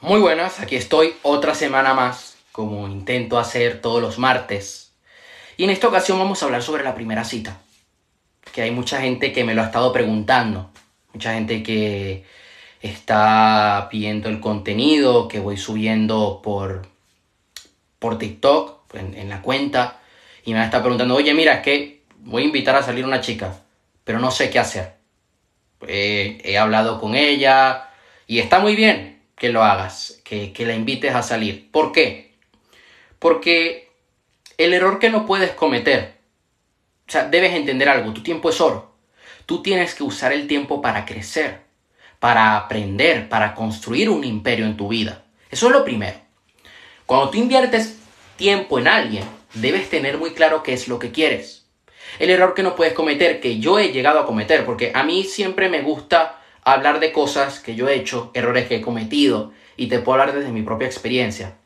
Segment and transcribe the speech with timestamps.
[0.00, 4.92] Muy buenas, aquí estoy otra semana más, como intento hacer todos los martes.
[5.56, 7.60] Y en esta ocasión vamos a hablar sobre la primera cita.
[8.52, 10.70] Que hay mucha gente que me lo ha estado preguntando.
[11.12, 12.24] Mucha gente que
[12.80, 16.86] está viendo el contenido que voy subiendo por,
[17.98, 19.98] por TikTok, en, la cuenta.
[20.44, 23.58] Y me está preguntando, oye, mira, es que voy a invitar a salir una chica,
[24.04, 24.94] pero no sé qué hacer.
[25.88, 27.90] he hablado con ella
[28.28, 29.07] y está muy bien,
[29.38, 31.70] que lo hagas, que, la invites a salir.
[31.70, 32.34] ¿Por qué?
[33.18, 33.90] Porque
[34.58, 36.16] el error que no puedes cometer,
[37.06, 38.94] o sea, debes entender algo, tu tiempo es oro.
[39.46, 41.60] Tú tienes que usar el tiempo para crecer,
[42.18, 45.24] para aprender, para construir un imperio en tu vida.
[45.50, 46.18] Eso es lo primero.
[47.06, 47.98] Cuando tú inviertes
[48.36, 49.24] tiempo en alguien,
[49.54, 51.66] debes tener muy claro qué es lo que quieres.
[52.18, 55.24] El error que no puedes cometer, que yo he llegado a cometer, porque a mí
[55.24, 56.37] siempre me gusta
[56.72, 60.36] hablar de cosas que yo he hecho, errores que he cometido, y te puedo hablar
[60.36, 61.56] desde mi propia experiencia.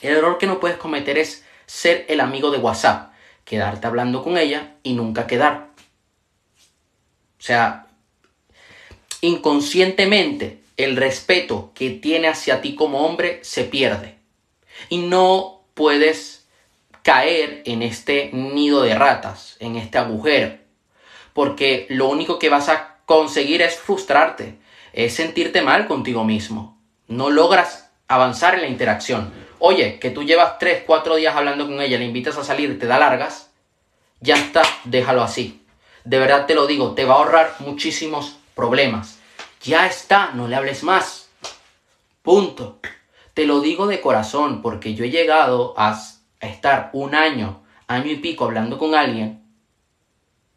[0.00, 3.12] El error que no puedes cometer es ser el amigo de WhatsApp,
[3.44, 5.68] quedarte hablando con ella y nunca quedar.
[7.38, 7.86] O sea,
[9.20, 14.16] inconscientemente el respeto que tiene hacia ti como hombre se pierde.
[14.88, 16.46] Y no puedes
[17.02, 20.56] caer en este nido de ratas, en este agujero.
[21.32, 24.58] Porque lo único que vas a conseguir es frustrarte,
[24.94, 26.80] es sentirte mal contigo mismo.
[27.08, 29.30] No logras avanzar en la interacción.
[29.58, 32.86] Oye, que tú llevas 3, 4 días hablando con ella, le invitas a salir, te
[32.86, 33.50] da largas,
[34.20, 35.62] ya está, déjalo así.
[36.04, 39.18] De verdad te lo digo, te va a ahorrar muchísimos problemas.
[39.62, 41.28] Ya está, no le hables más.
[42.22, 42.80] Punto.
[43.34, 46.00] Te lo digo de corazón, porque yo he llegado a
[46.40, 49.42] estar un año, año y pico hablando con alguien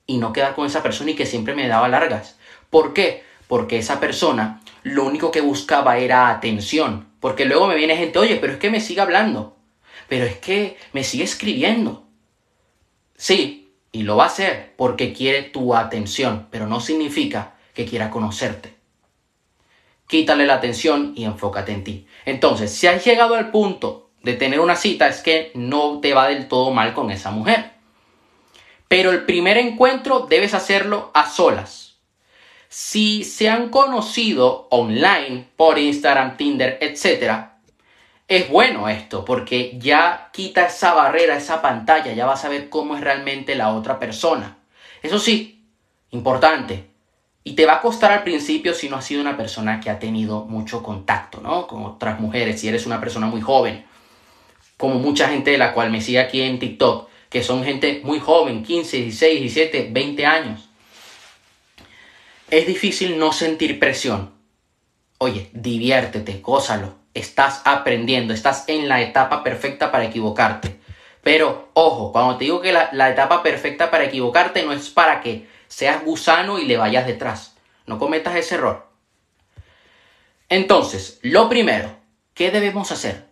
[0.08, 2.34] y no quedar con esa persona y que siempre me daba largas.
[2.76, 3.23] ¿Por qué?
[3.48, 7.08] Porque esa persona lo único que buscaba era atención.
[7.22, 9.56] Porque luego me viene gente, oye, pero es que me sigue hablando.
[10.09, 12.03] Pero es que me sigue escribiendo.
[13.16, 18.09] Sí, y lo va a hacer porque quiere tu atención, pero no significa que quiera
[18.09, 18.75] conocerte.
[20.06, 22.08] Quítale la atención y enfócate en ti.
[22.25, 26.28] Entonces, si has llegado al punto de tener una cita, es que no te va
[26.28, 27.72] del todo mal con esa mujer.
[28.90, 31.84] Pero el primer encuentro debes hacerlo a solas
[32.70, 37.48] si se han conocido online por Instagram, Tinder, etc.,
[38.28, 42.96] es bueno esto porque ya quita esa barrera, esa pantalla, ya vas a ver cómo
[42.96, 44.58] es realmente la otra persona.
[45.03, 45.64] Eso sí,
[46.09, 46.90] importante.
[47.44, 50.00] Y te va a costar al principio si no has sido una persona que ha
[50.00, 51.68] tenido mucho contacto, ¿no?
[51.68, 53.86] Con otras mujeres, si eres una persona muy joven.
[54.78, 58.20] Como mucha gente de la cual me sigue aquí en TikTok, que son gente muy
[58.20, 60.70] joven, 15, 16, 17, 20 años
[62.50, 64.33] es difícil no sentir presión.
[65.17, 66.95] Oye, diviértete, gózalo.
[67.13, 70.79] Estás aprendiendo, estás en la etapa perfecta para equivocarte.
[71.23, 75.47] Pero, ojo, cuando te digo que la, etapa perfecta para equivocarte no es para que
[75.67, 77.55] seas gusano y le vayas detrás.
[77.88, 78.88] No cometas ese error.
[80.50, 81.97] Entonces, lo primero,
[82.34, 83.25] ¿qué debemos hacer?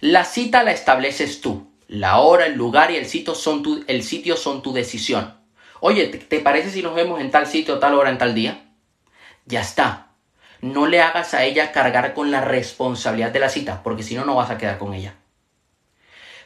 [0.00, 1.70] La cita la estableces tú.
[1.88, 5.41] La hora, el lugar y el sitio son tu, el sitio son tu decisión.
[5.84, 8.66] Oye, ¿te, parece si nos vemos en tal sitio, tal hora, en tal día?
[9.46, 10.12] Ya está.
[10.60, 14.24] No le hagas a ella cargar con la responsabilidad de la cita, porque si no,
[14.24, 15.16] no vas a quedar con ella.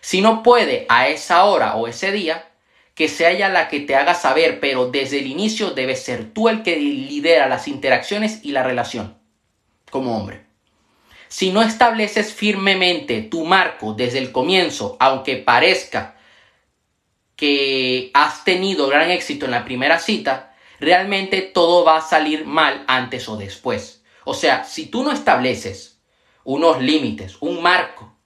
[0.00, 2.48] Si no puede a esa hora o ese día,
[2.94, 6.48] que sea ella la que te haga saber, pero desde el inicio debes ser tú
[6.48, 9.18] el que lidera las interacciones y la relación
[9.90, 10.46] como hombre.
[11.28, 16.15] Si no estableces firmemente tu marco desde el comienzo, aunque parezca
[17.36, 22.84] que has tenido gran éxito en la primera cita, realmente todo va a salir mal
[22.88, 24.02] antes o después.
[24.24, 26.00] O sea, si tú no estableces
[26.44, 28.16] unos límites, un marco,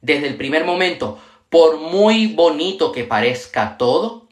[0.00, 1.18] desde el primer momento,
[1.48, 4.28] por muy bonito que parezca todo,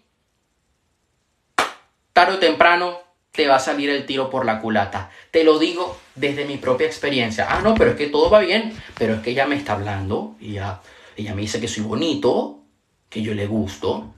[2.12, 2.98] tarde o temprano
[3.32, 5.10] te va a salir el tiro por la culata.
[5.30, 7.46] Te lo digo desde mi propia experiencia.
[7.48, 10.36] Ah, no, pero es que todo va bien, pero es que ella me está hablando
[10.40, 10.80] y ya,
[11.16, 12.58] ella me dice que soy bonito,
[13.08, 14.14] que yo le gusto,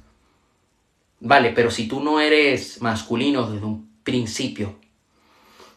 [1.20, 4.76] Vale, pero si tú no eres masculino desde un principio,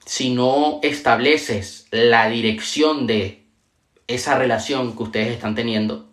[0.06, 3.45] si no estableces la dirección de
[4.07, 6.10] esa relación que ustedes están teniendo,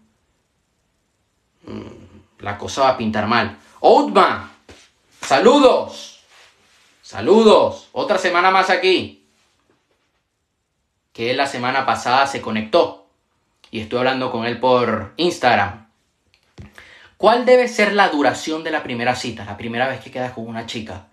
[1.67, 3.59] mm, la cosa va a pintar mal.
[3.81, 4.51] Outman,
[5.23, 6.25] saludos,
[7.01, 9.25] saludos, otra semana más aquí.
[11.13, 13.07] Que la semana pasada se conectó
[13.71, 15.90] y estoy hablando con él por Instagram.
[17.21, 20.47] ¿Cuál debe ser la duración de la primera cita, la primera vez que quedas con
[20.47, 21.09] una chica?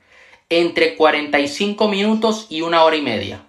[0.48, 3.42] Entre 45 minutos y una hora y media.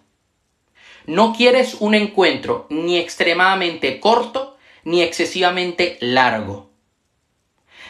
[1.07, 6.73] No quieres un encuentro ni extremadamente corto ni excesivamente largo.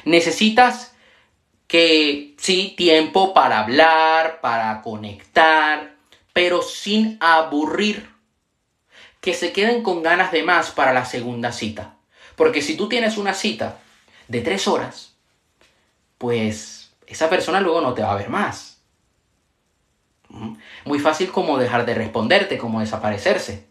[0.04, 0.94] Necesitas
[1.66, 5.96] que sí, tiempo para hablar, para conectar,
[6.34, 8.10] pero sin aburrir.
[9.22, 11.96] Que se queden con ganas de más para la segunda cita.
[12.36, 13.80] Porque si tú tienes una cita
[14.28, 15.16] de tres horas,
[16.18, 18.80] pues esa persona luego no te va a ver más.
[20.84, 23.66] Muy fácil como dejar de responderte, como desaparecerse.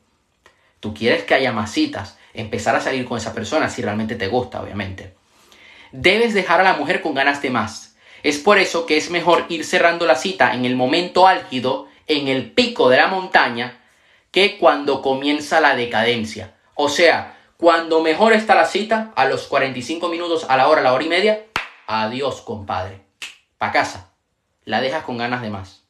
[0.79, 4.27] Tú quieres que haya más citas, empezar a salir con esa persona si realmente te
[4.27, 5.15] gusta, obviamente.
[5.91, 7.95] Debes dejar a la mujer con ganas de más.
[8.23, 12.27] Es por eso que es mejor ir cerrando la cita en el momento álgido, en
[12.27, 13.79] el pico de la montaña,
[14.31, 16.55] que cuando comienza la decadencia.
[16.73, 20.83] O sea, cuando mejor está la cita, a los 45 minutos, a la hora, a
[20.83, 21.45] la hora y media,
[21.87, 23.01] adiós, compadre.
[23.57, 24.13] Pa' casa.
[24.63, 25.83] La dejas con ganas de más.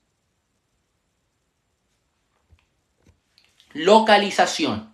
[3.73, 4.93] Localización.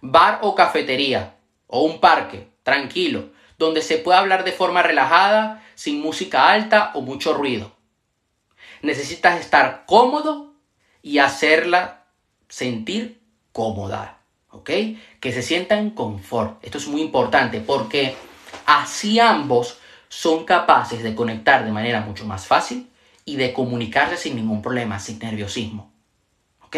[0.00, 1.36] Bar o cafetería.
[1.66, 2.48] O un parque.
[2.62, 3.30] Tranquilo.
[3.58, 7.72] Donde se pueda hablar de forma relajada, sin música alta o mucho ruido.
[8.82, 10.54] Necesitas estar cómodo
[11.02, 12.04] y hacerla
[12.48, 13.20] sentir
[13.52, 14.13] cómoda.
[14.64, 16.62] Que se sienta en confort.
[16.64, 18.16] Esto es muy importante porque
[18.66, 19.78] así ambos
[20.08, 22.88] son capaces de conectar de manera mucho más fácil
[23.24, 25.92] y de comunicarse sin ningún problema, sin nerviosismo.
[26.62, 26.76] ¿Ok?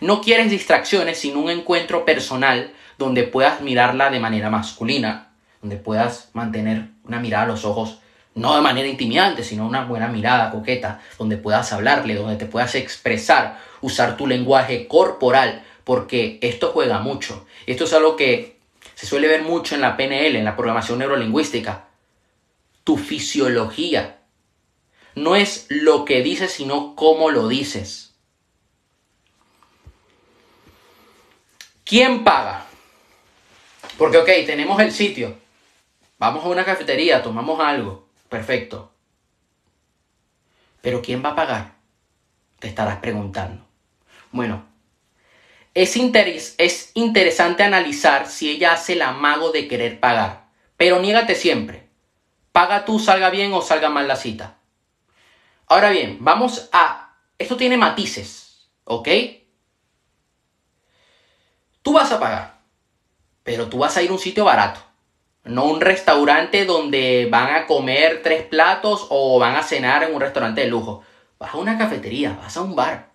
[0.00, 6.30] No quieres distracciones, sino un encuentro personal donde puedas mirarla de manera masculina, donde puedas
[6.32, 8.00] mantener una mirada a los ojos,
[8.34, 12.74] no de manera intimidante, sino una buena mirada coqueta, donde puedas hablarle, donde te puedas
[12.74, 17.46] expresar, usar tu lenguaje corporal, porque esto juega mucho.
[17.66, 18.58] Esto es algo que
[18.94, 21.88] se suele ver mucho en la PNL, en la programación neurolingüística.
[22.82, 24.22] Tu fisiología.
[25.14, 28.14] No es lo que dices, sino cómo lo dices.
[31.84, 32.66] ¿Quién paga?
[33.98, 35.36] Porque, ok, tenemos el sitio.
[36.18, 38.08] Vamos a una cafetería, tomamos algo.
[38.28, 38.90] Perfecto.
[40.80, 41.74] Pero ¿quién va a pagar?
[42.58, 43.64] Te estarás preguntando.
[44.32, 44.64] Bueno,
[45.74, 50.46] es, es interesante analizar si ella hace el amago de querer pagar.
[50.76, 51.88] Pero niégate siempre.
[52.52, 54.58] Paga tú, salga bien o salga mal la cita.
[55.66, 57.16] Ahora bien, vamos a...
[57.38, 59.08] Esto tiene matices, ¿ok?
[61.82, 62.60] Tú vas a pagar,
[63.42, 64.80] pero tú vas a ir a un sitio barato,
[65.42, 70.20] no un restaurante donde van a comer tres platos o van a cenar en un
[70.22, 71.02] restaurante de lujo.
[71.38, 73.10] Vas a una cafetería, vas a un bar,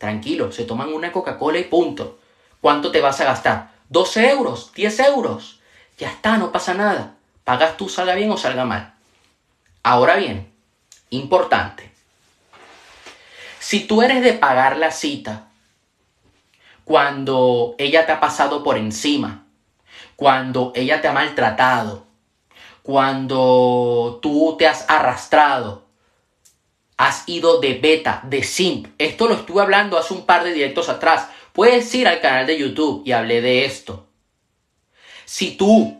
[0.00, 2.18] tranquilo, se toman una Coca-Cola y punto.
[2.62, 3.72] ¿Cuánto te vas a gastar?
[3.92, 4.72] ¿12 euros?
[4.74, 5.60] ¿10 euros?
[5.98, 7.16] Ya está, no pasa nada.
[7.44, 8.94] Pagas tú, salga bien o salga mal.
[9.82, 10.50] Ahora bien,
[11.10, 11.92] importante.
[13.58, 15.48] Si tú eres de pagar la cita
[16.86, 19.44] cuando ella te ha pasado por encima,
[20.16, 22.06] cuando ella te ha maltratado,
[22.82, 25.89] cuando tú te has arrastrado,
[27.00, 28.88] has ido de beta, de simp.
[28.98, 31.30] Esto lo estuve hablando hace un par de directos atrás.
[31.54, 34.06] Puedes ir al canal de YouTube y hablé de esto.
[35.24, 35.98] Si tú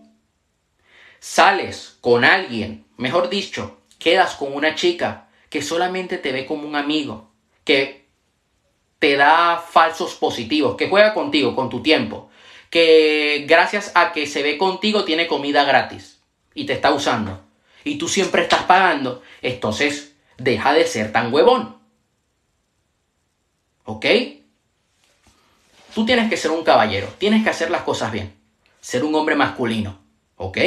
[1.18, 6.76] sales con alguien, mejor dicho, quedas con una chica que solamente te ve como un
[6.76, 7.30] amigo,
[7.64, 8.04] que
[8.98, 12.28] te da falsos positivos, que juega contigo, con tu tiempo,
[12.68, 16.20] que gracias a que se ve contigo tiene comida gratis
[16.52, 17.42] y te está usando
[17.84, 20.09] y tú siempre estás pagando, entonces
[20.40, 21.76] deja de ser tan huevón.
[23.84, 24.06] ¿Ok?
[25.94, 28.34] Tú tienes que ser un caballero, tienes que hacer las cosas bien,
[28.80, 29.98] ser un hombre masculino.
[30.36, 30.58] ¿Ok?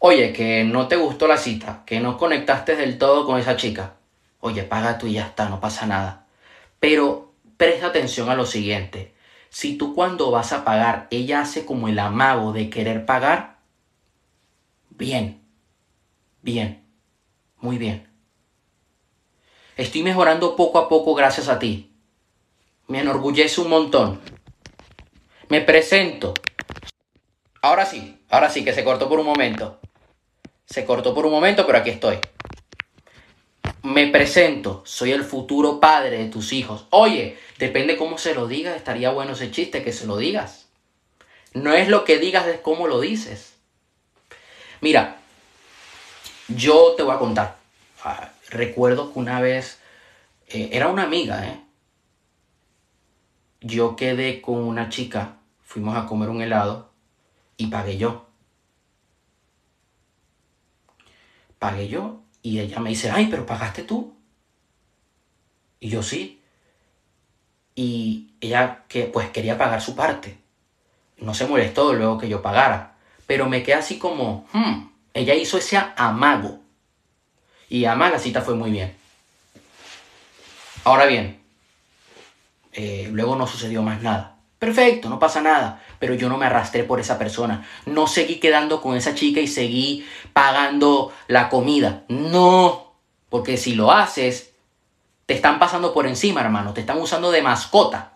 [0.00, 3.94] Oye, que no te gustó la cita, que no conectaste del todo con esa chica.
[4.40, 6.26] Oye, paga tú y ya está, no pasa nada.
[6.80, 9.14] Pero presta atención a lo siguiente.
[9.50, 13.58] Si tú cuando vas a pagar, ella hace como el amago de querer pagar,
[14.90, 15.42] bien,
[16.42, 16.82] bien,
[17.58, 18.09] muy bien.
[19.80, 21.90] Estoy mejorando poco a poco gracias a ti.
[22.86, 24.20] Me enorgullece un montón.
[25.48, 26.34] Me presento.
[27.62, 29.80] Ahora sí, ahora sí que se cortó por un momento.
[30.66, 32.18] Se cortó por un momento, pero aquí estoy
[33.82, 36.86] me presento, soy el futuro padre de tus hijos.
[36.90, 40.66] Oye, depende cómo se lo digas, estaría bueno ese chiste que se lo digas.
[41.54, 43.54] No es lo que digas, es cómo lo dices.
[44.80, 45.16] Mira,
[46.48, 47.56] yo te voy a contar.
[48.50, 49.78] Recuerdo que una vez,
[50.48, 51.60] eh, era una amiga, ¿eh?
[53.60, 56.90] Yo quedé con una chica, fuimos a comer un helado
[57.56, 58.26] y pagué yo.
[61.58, 64.14] Pagué yo y ella me dice, ay, pero pagaste tú.
[65.78, 66.40] Y yo sí.
[67.74, 70.38] Y ella que pues quería pagar su parte.
[71.18, 72.96] No se molestó luego que yo pagara.
[73.26, 76.59] Pero me quedé así como, hmm, ella hizo ese amago.
[77.70, 78.94] Y además la cita fue muy bien.
[80.84, 81.40] Ahora bien,
[82.72, 84.36] eh, luego no sucedió más nada.
[84.58, 85.82] Perfecto, no pasa nada.
[85.98, 87.66] Pero yo no me arrastré por esa persona.
[87.86, 92.04] No seguí quedando con esa chica y seguí pagando la comida.
[92.08, 92.92] No.
[93.30, 94.52] Porque si lo haces,
[95.26, 96.74] te están pasando por encima, hermano.
[96.74, 98.14] Te están usando de mascota.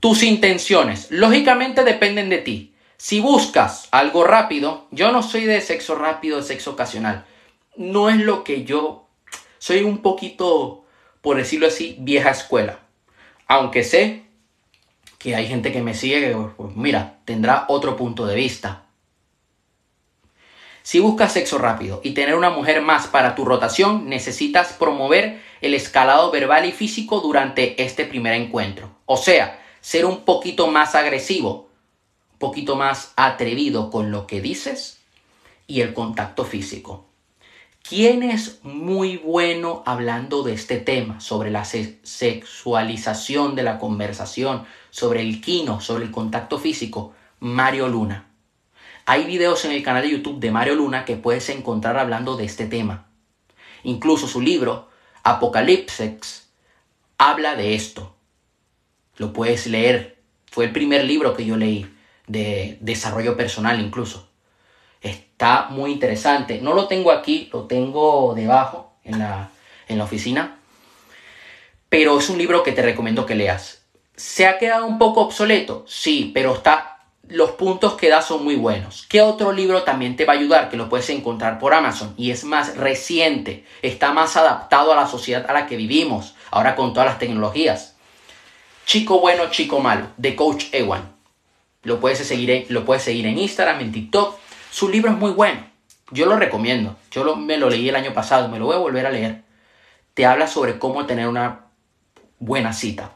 [0.00, 2.74] Tus intenciones, lógicamente, dependen de ti.
[2.96, 7.24] Si buscas algo rápido, yo no soy de sexo rápido, de sexo ocasional.
[7.78, 9.06] No es lo que yo...
[9.58, 10.84] Soy un poquito,
[11.20, 12.80] por decirlo así, vieja escuela.
[13.46, 14.24] Aunque sé
[15.18, 18.86] que hay gente que me sigue que, pues, mira, tendrá otro punto de vista.
[20.82, 25.74] Si buscas sexo rápido y tener una mujer más para tu rotación, necesitas promover el
[25.74, 28.90] escalado verbal y físico durante este primer encuentro.
[29.06, 31.68] O sea, ser un poquito más agresivo,
[32.32, 35.00] un poquito más atrevido con lo que dices
[35.68, 37.07] y el contacto físico.
[37.88, 45.22] ¿Quién es muy bueno hablando de este tema, sobre la sexualización de la conversación, sobre
[45.22, 47.14] el quino, sobre el contacto físico?
[47.40, 48.28] Mario Luna.
[49.06, 52.44] Hay videos en el canal de YouTube de Mario Luna que puedes encontrar hablando de
[52.44, 53.06] este tema.
[53.84, 54.90] Incluso su libro,
[55.22, 56.50] Apocalipsis,
[57.16, 58.14] habla de esto.
[59.16, 60.18] Lo puedes leer.
[60.50, 61.90] Fue el primer libro que yo leí
[62.26, 64.28] de desarrollo personal incluso.
[65.02, 66.60] Está muy interesante.
[66.60, 69.50] No lo tengo aquí, lo tengo debajo en la,
[69.88, 70.58] en la oficina.
[71.88, 73.82] Pero es un libro que te recomiendo que leas.
[74.16, 75.84] ¿Se ha quedado un poco obsoleto?
[75.86, 79.06] Sí, pero está, los puntos que da son muy buenos.
[79.08, 80.70] ¿Qué otro libro también te va a ayudar?
[80.70, 85.06] Que lo puedes encontrar por Amazon y es más reciente, está más adaptado a la
[85.06, 87.96] sociedad a la que vivimos, ahora con todas las tecnologías.
[88.86, 91.12] Chico bueno, chico malo, de Coach Ewan.
[91.82, 94.38] Lo puedes seguir, lo puedes seguir en Instagram, en TikTok
[94.70, 95.66] su libro es muy bueno.
[96.10, 96.96] Yo lo recomiendo.
[97.10, 99.42] Yo me lo leí el año pasado, me lo voy a volver a leer.
[100.14, 101.66] Te habla sobre cómo tener una
[102.38, 103.12] buena cita.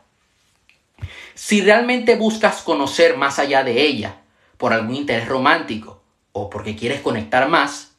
[1.34, 4.16] Si realmente buscas conocer más allá de ella,
[4.56, 7.92] por algún interés romántico o porque quieres conectar más,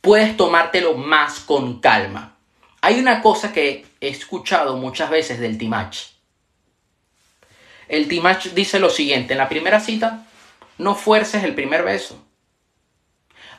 [0.00, 2.36] puedes tomártelo más con calma.
[2.80, 5.98] Hay una cosa que he escuchado muchas veces del Timach.
[7.88, 10.26] El Timach dice lo siguiente, en la primera cita,
[10.78, 12.24] no fuerces el primer beso.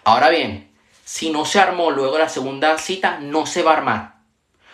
[0.09, 0.71] Ahora bien,
[1.05, 4.15] si no se armó luego la segunda cita, no se va a armar.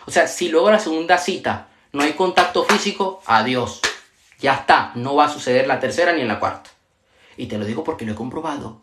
[0.06, 3.82] O sea, si luego la segunda cita no hay contacto físico, adiós.
[4.40, 6.70] Ya está, no va a suceder la tercera ni en la cuarta.
[7.36, 8.82] Y te lo digo porque lo he comprobado.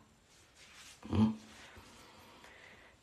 [1.09, 1.31] ¿Mm?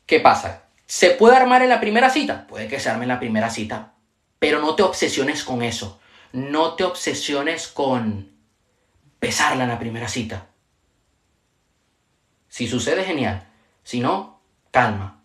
[0.06, 0.66] ¿Qué pasa?
[0.86, 2.46] ¿Se puede armar en la primera cita?
[2.46, 3.94] Puede que se arme en la primera cita.
[4.38, 6.00] Pero no te obsesiones con eso.
[6.30, 8.30] No te obsesiones con
[9.20, 10.49] besarla en la primera cita.
[12.50, 13.46] Si sucede, genial.
[13.84, 14.40] Si no,
[14.72, 15.22] calma.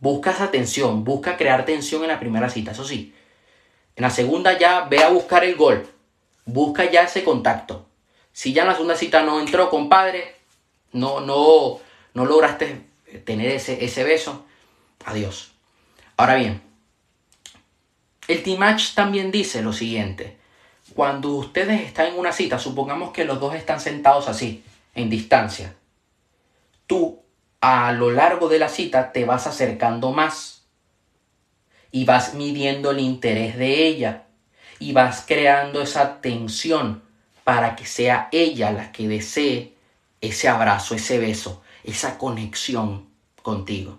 [0.00, 3.14] Busca esa tensión, busca crear tensión en la primera cita, eso sí.
[3.94, 5.86] En la segunda ya ve a buscar el gol.
[6.46, 7.86] Busca ya ese contacto.
[8.32, 10.34] Si ya en la segunda cita no entró, compadre,
[10.92, 11.78] no, no,
[12.14, 12.86] no lograste
[13.24, 14.46] tener ese, ese beso,
[15.04, 15.52] adiós.
[16.16, 16.62] Ahora bien,
[18.28, 20.38] el Team Match también dice lo siguiente.
[20.94, 25.76] Cuando ustedes están en una cita, supongamos que los dos están sentados así, en distancia
[26.92, 27.24] tú
[27.62, 30.66] a lo largo de la cita te vas acercando más.
[31.90, 34.26] Y vas midiendo el interés de ella.
[34.78, 37.02] Y vas creando esa tensión
[37.44, 39.74] para que sea ella la que desee
[40.20, 43.08] ese abrazo, ese beso, esa conexión
[43.40, 43.98] contigo.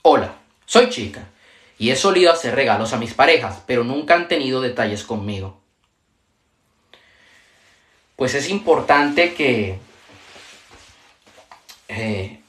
[0.00, 0.34] Hola,
[0.64, 1.28] soy chica.
[1.78, 5.61] Y he solido hacer regalos a mis parejas, pero nunca han tenido detalles conmigo
[8.22, 9.80] pues es importante que
[11.88, 12.40] eh,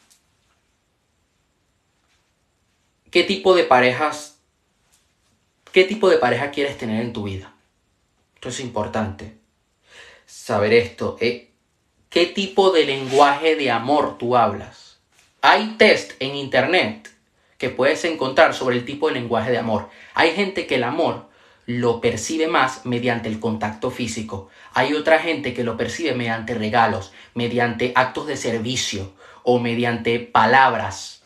[3.09, 4.37] qué tipo de parejas,
[5.71, 7.55] qué tipo de pareja quieres tener en tu vida.
[8.35, 9.33] Esto es importante.
[10.27, 11.17] Saber esto.
[11.19, 11.49] Eh,
[12.07, 14.99] ¿Qué tipo de lenguaje de amor tú hablas?
[15.41, 17.09] Hay test en internet
[17.57, 19.89] que puedes encontrar sobre el tipo de lenguaje de amor.
[20.13, 21.31] Hay gente que el amor
[21.65, 24.49] lo percibe más mediante el contacto físico.
[24.73, 31.23] Hay otra gente que lo percibe mediante regalos, mediante actos de servicio o mediante palabras.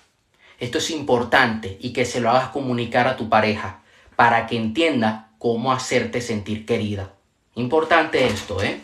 [0.60, 3.82] Esto es importante y que se lo hagas comunicar a tu pareja
[4.16, 7.14] para que entienda cómo hacerte sentir querida.
[7.56, 8.80] Importante esto, ¿eh?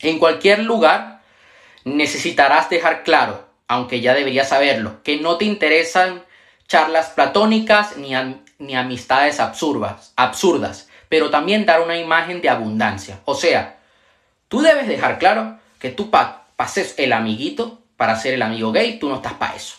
[0.00, 1.22] En cualquier lugar
[1.84, 6.24] necesitarás dejar claro aunque ya deberías saberlo, que no te interesan
[6.66, 8.16] charlas platónicas ni,
[8.60, 13.20] ni amistades absurdas, absurdas, pero también dar una imagen de abundancia.
[13.24, 13.80] O sea,
[14.48, 19.08] tú debes dejar claro que tú pases el amiguito para ser el amigo gay, tú
[19.08, 19.76] no estás para eso.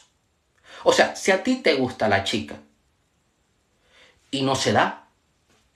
[0.84, 2.56] O sea, si a ti te gusta la chica
[4.32, 5.06] y no se da,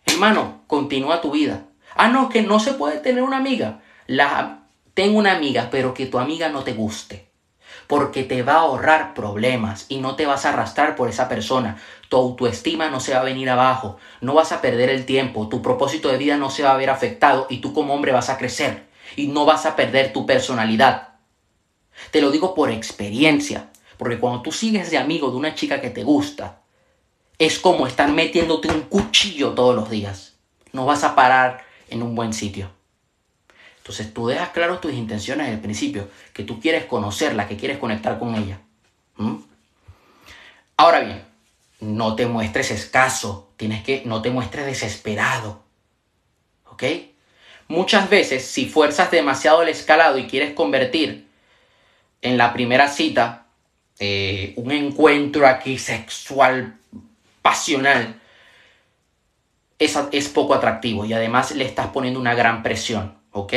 [0.05, 1.63] hermano, continúa tu vida.
[1.95, 3.81] Ah, no, que no se puede tener una amiga.
[4.07, 7.24] La, tengo una amiga, pero que tu amiga no te guste.
[7.87, 11.77] Porque te va a ahorrar problemas y no te vas a arrastrar por esa persona.
[12.09, 13.97] Tu autoestima no se va a venir abajo.
[14.21, 15.49] No vas a perder el tiempo.
[15.49, 18.29] Tu propósito de vida no se va a ver afectado y tú como hombre vas
[18.29, 18.87] a crecer.
[19.15, 21.09] Y no vas a perder tu personalidad.
[22.11, 23.69] Te lo digo por experiencia.
[23.97, 26.61] Porque cuando tú sigues de amigo de una chica que te gusta,
[27.37, 30.33] es como estar metiéndote un cuchillo todos los días.
[30.71, 32.69] No vas a parar en un buen sitio.
[33.85, 37.77] Entonces tú dejas claro tus intenciones desde el principio, que tú quieres conocerla, que quieres
[37.77, 38.59] conectar con ella.
[40.75, 41.23] Ahora bien,
[41.81, 45.61] no te muestres escaso, tienes que, no te muestres desesperado.
[46.71, 46.83] ¿Ok?
[47.67, 51.27] Muchas veces, si fuerzas demasiado el escalado y quieres convertir
[52.23, 53.45] en la primera cita
[53.99, 56.79] eh, un encuentro aquí sexual,
[57.43, 58.19] pasional,
[59.77, 63.53] es poco atractivo y además le estás poniendo una gran presión, ¿ok?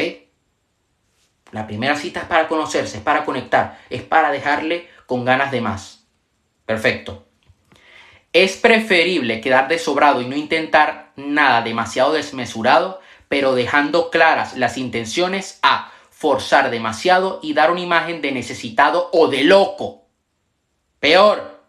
[1.52, 5.60] La primera cita es para conocerse, es para conectar, es para dejarle con ganas de
[5.60, 6.04] más.
[6.66, 7.26] Perfecto.
[8.32, 15.60] Es preferible quedar desobrado y no intentar nada demasiado desmesurado, pero dejando claras las intenciones
[15.62, 20.08] a forzar demasiado y dar una imagen de necesitado o de loco.
[20.98, 21.62] Peor,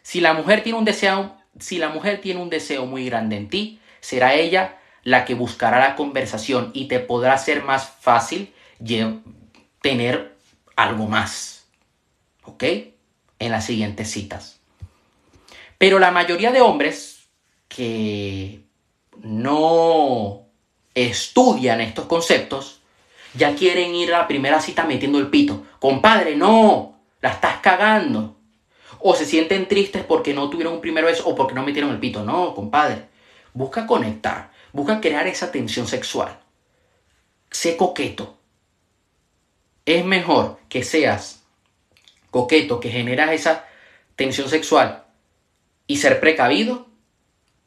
[0.00, 3.50] si la mujer tiene un deseo, si la mujer tiene un deseo muy grande en
[3.50, 8.52] ti, será ella la que buscará la conversación y te podrá ser más fácil
[9.80, 10.36] tener
[10.76, 11.66] algo más.
[12.44, 12.64] ¿Ok?
[13.38, 14.60] En las siguientes citas.
[15.78, 17.28] Pero la mayoría de hombres
[17.68, 18.62] que
[19.22, 20.42] no
[20.94, 22.80] estudian estos conceptos
[23.34, 25.64] ya quieren ir a la primera cita metiendo el pito.
[25.78, 28.36] Compadre, no, la estás cagando
[29.00, 31.98] o se sienten tristes porque no tuvieron un primer beso o porque no metieron el
[31.98, 32.24] pito.
[32.24, 33.08] No, compadre.
[33.52, 36.40] Busca conectar, busca crear esa tensión sexual.
[37.50, 38.36] Sé coqueto.
[39.84, 41.42] Es mejor que seas
[42.30, 43.66] coqueto, que generas esa
[44.14, 45.04] tensión sexual
[45.86, 46.86] y ser precavido,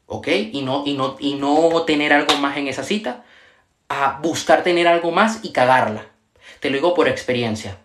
[0.06, 0.28] ¿ok?
[0.52, 3.24] Y no, y no, y no tener algo más en esa cita,
[3.88, 6.06] a buscar tener algo más y cagarla.
[6.60, 7.78] Te lo digo por experiencia.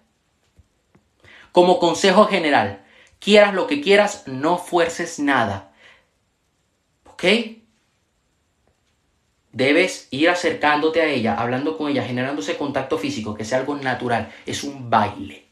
[1.52, 2.86] Como consejo general,
[3.20, 5.74] Quieras lo que quieras, no fuerces nada.
[7.06, 7.24] ¿Ok?
[9.60, 13.76] Debes ir acercándote a ella, hablando con ella, generando ese contacto físico, que sea algo
[13.76, 14.32] natural.
[14.46, 15.50] Es un baile.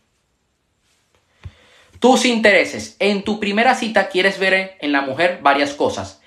[1.99, 2.95] Tus intereses.
[2.99, 6.21] En tu primera cita quieres ver en la mujer varias cosas.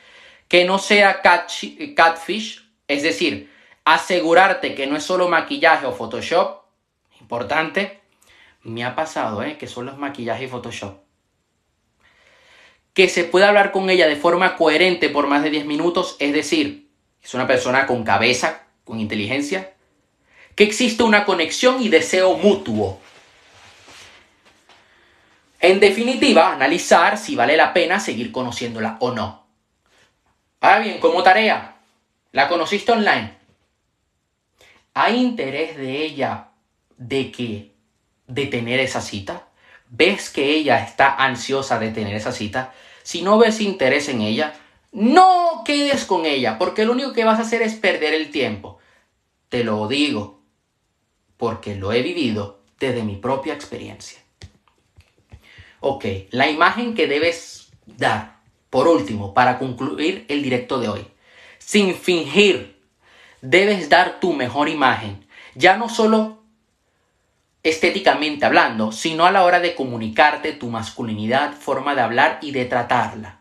[0.47, 3.51] Que no sea catfish, es decir,
[3.87, 6.65] asegurarte que no es solo maquillaje o Photoshop.
[7.19, 8.03] Importante.
[8.63, 9.57] Me ha pasado, ¿eh?
[9.57, 10.99] Que solo es maquillaje y Photoshop
[12.93, 16.33] que se pueda hablar con ella de forma coherente por más de 10 minutos, es
[16.33, 16.90] decir,
[17.23, 19.75] es una persona con cabeza, con inteligencia,
[20.55, 23.01] que existe una conexión y deseo mutuo.
[25.61, 29.47] En definitiva, analizar si vale la pena seguir conociéndola o no.
[30.61, 31.77] Ahora bien, como tarea,
[32.33, 33.35] ¿la conociste online?
[34.95, 36.49] ¿Hay interés de ella
[36.97, 37.75] de que
[38.27, 39.47] de tener esa cita?
[39.91, 44.55] ves que ella está ansiosa de tener esa cita, si no ves interés en ella,
[44.93, 48.79] no quedes con ella, porque lo único que vas a hacer es perder el tiempo.
[49.49, 50.41] Te lo digo,
[51.37, 54.21] porque lo he vivido desde mi propia experiencia.
[55.81, 61.07] Ok, la imagen que debes dar, por último, para concluir el directo de hoy.
[61.59, 62.79] Sin fingir,
[63.41, 66.43] debes dar tu mejor imagen, ya no solo
[67.63, 72.65] estéticamente hablando, sino a la hora de comunicarte tu masculinidad, forma de hablar y de
[72.65, 73.40] tratarla.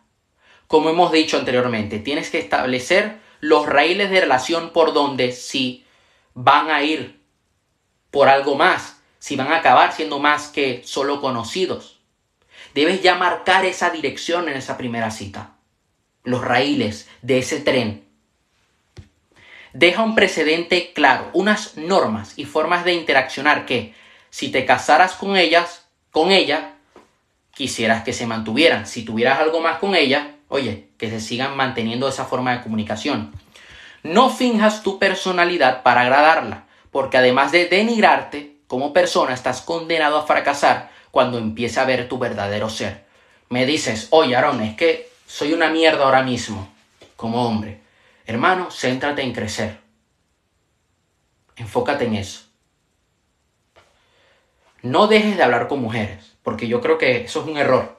[0.69, 5.83] Como hemos dicho anteriormente, tienes que establecer los raíles de relación por donde si
[6.35, 7.19] van a ir
[8.11, 12.01] por algo más, si van a acabar siendo más que solo conocidos.
[12.75, 15.55] Debes ya marcar esa dirección en esa primera cita,
[16.23, 18.07] los raíles de ese tren.
[19.73, 23.95] Deja un precedente claro, unas normas y formas de interaccionar que,
[24.29, 26.75] si te casaras con ellas, con ella,
[27.55, 28.85] quisieras que se mantuvieran.
[28.85, 33.33] Si tuvieras algo más con ella, oye, que se sigan manteniendo esa forma de comunicación.
[34.03, 40.27] No finjas tu personalidad para agradarla, porque además de denigrarte como persona, estás condenado a
[40.27, 43.05] fracasar cuando empiece a ver tu verdadero ser.
[43.49, 46.71] Me dices, oye Aaron, es que soy una mierda ahora mismo,
[47.15, 47.81] como hombre.
[48.27, 49.79] Hermano, céntrate en crecer.
[51.55, 52.41] Enfócate en eso.
[54.81, 57.98] No dejes de hablar con mujeres, porque yo creo que eso es un error.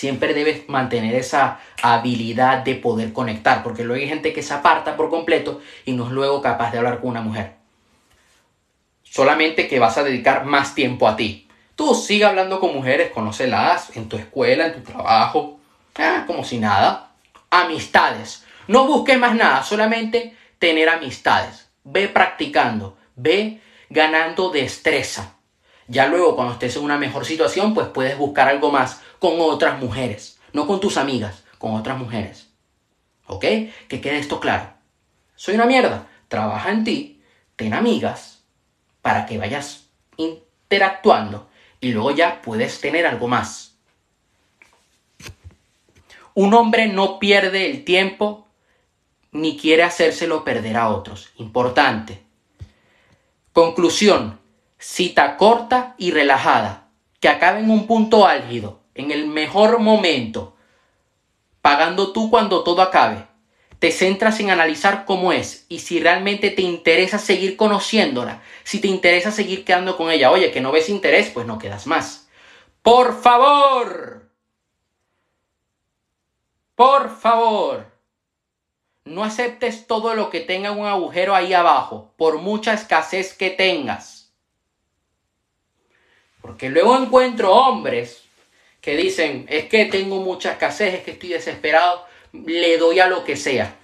[0.00, 4.96] Siempre debes mantener esa habilidad de poder conectar, porque luego hay gente que se aparta
[4.96, 7.56] por completo y no es luego capaz de hablar con una mujer.
[9.02, 11.46] Solamente que vas a dedicar más tiempo a ti.
[11.76, 15.60] Tú sigue hablando con mujeres, conócelas en tu escuela, en tu trabajo,
[15.96, 17.10] ah, como si nada.
[17.50, 18.46] Amistades.
[18.68, 21.68] No busques más nada, solamente tener amistades.
[21.84, 23.60] Ve practicando, ve
[23.90, 25.34] ganando destreza.
[25.88, 29.78] Ya luego, cuando estés en una mejor situación, pues puedes buscar algo más con otras
[29.78, 30.40] mujeres.
[30.52, 32.48] No con tus amigas, con otras mujeres.
[33.28, 33.42] ¿Ok?
[33.88, 34.72] Que quede esto claro.
[35.36, 36.08] Soy una mierda.
[36.26, 37.22] Trabaja en ti,
[37.56, 38.42] ten amigas,
[39.02, 41.48] para que vayas interactuando
[41.80, 43.76] y luego ya puedes tener algo más.
[46.34, 48.46] Un hombre no pierde el tiempo
[49.32, 51.30] ni quiere hacérselo perder a otros.
[51.36, 52.22] Importante.
[53.52, 54.38] Conclusión.
[54.78, 56.88] Cita corta y relajada,
[57.20, 60.54] que acabe en un punto álgido, en el mejor momento,
[61.62, 63.26] pagando tú cuando todo acabe.
[63.78, 68.88] Te centras en analizar cómo es y si realmente te interesa seguir conociéndola, si te
[68.88, 70.30] interesa seguir quedando con ella.
[70.30, 72.28] Oye, que no ves interés, pues no quedas más.
[72.82, 74.30] Por favor.
[76.74, 77.86] Por favor.
[79.06, 84.34] No aceptes todo lo que tenga un agujero ahí abajo, por mucha escasez que tengas.
[86.42, 88.29] Porque luego encuentro hombres
[88.80, 93.24] que dicen, es que tengo mucha escasez, es que estoy desesperado, le doy a lo
[93.24, 93.76] que sea.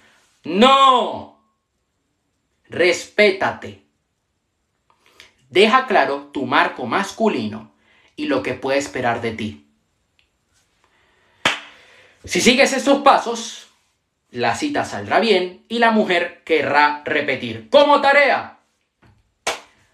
[0.43, 1.39] No.
[2.69, 3.83] Respétate.
[5.49, 7.71] Deja claro tu marco masculino
[8.15, 9.67] y lo que puede esperar de ti.
[12.25, 13.67] Si sigues estos pasos,
[14.31, 17.69] la cita saldrá bien y la mujer querrá repetir.
[17.69, 18.56] Como tarea,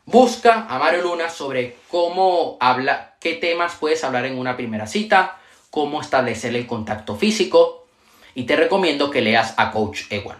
[0.05, 5.39] busca a Mario Luna sobre cómo habla, qué temas puedes hablar en una primera cita,
[5.69, 7.87] cómo establecer el contacto físico
[8.35, 10.37] y te recomiendo que leas a Coach Ewan.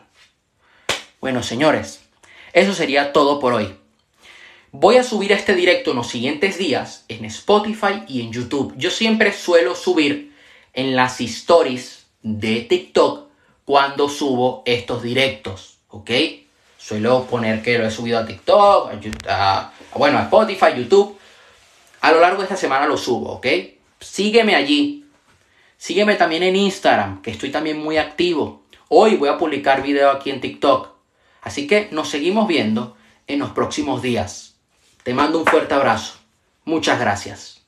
[1.21, 2.02] Bueno, señores,
[2.54, 3.76] eso sería todo por hoy.
[4.71, 8.73] Voy a subir este directo en los siguientes días en Spotify y en YouTube.
[8.76, 10.36] Yo siempre suelo subir
[10.73, 13.30] en las stories de TikTok
[13.65, 16.10] cuando subo estos directos, ¿ok?
[16.84, 18.91] Suelo poner que lo he subido a TikTok,
[19.30, 21.17] a, bueno, a Spotify, YouTube.
[22.02, 23.48] A lo largo de esta semana lo subo, ¿ok?
[24.02, 25.06] Sígueme allí.
[25.78, 28.63] Sígueme también en Instagram, que estoy también muy activo.
[28.89, 30.89] Hoy voy a publicar video aquí en TikTok.
[31.41, 34.56] Así que nos seguimos viendo en los próximos días.
[35.04, 36.15] Te mando un fuerte abrazo.
[36.65, 37.62] Muchas gracias.